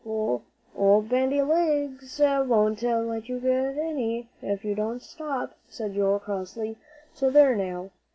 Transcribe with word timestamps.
"Well, 0.03 0.41
old 0.75 1.09
Bandy 1.09 1.43
Legs 1.43 2.19
won't 2.19 2.81
let 2.81 3.29
you 3.29 3.39
get 3.39 3.77
any, 3.77 4.29
if 4.41 4.65
you 4.65 4.73
don't 4.73 4.99
stop," 4.99 5.53
said 5.69 5.93
Joel, 5.93 6.17
crossly, 6.17 6.77
"so 7.13 7.29
there 7.29 7.55
now!" 7.55 7.91